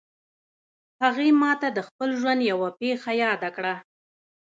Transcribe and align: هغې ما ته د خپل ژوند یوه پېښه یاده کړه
هغې 1.03 1.29
ما 1.41 1.51
ته 1.61 1.67
د 1.77 1.79
خپل 1.87 2.09
ژوند 2.19 2.41
یوه 2.51 2.69
پېښه 2.79 3.11
یاده 3.23 3.49
کړه 3.55 3.73